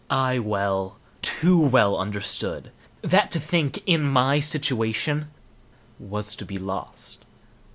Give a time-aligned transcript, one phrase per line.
[0.09, 2.71] I well, too well understood
[3.03, 5.27] that to think, in my situation,
[5.99, 7.23] was to be lost.